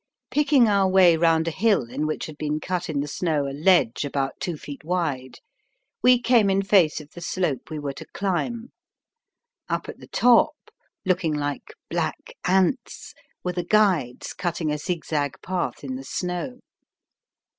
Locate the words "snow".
3.07-3.45, 16.03-16.61